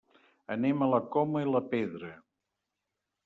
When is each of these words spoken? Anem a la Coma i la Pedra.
Anem 0.53 0.79
a 0.81 0.87
la 0.93 0.99
Coma 1.17 1.43
i 1.45 1.51
la 1.57 1.61
Pedra. 1.73 2.11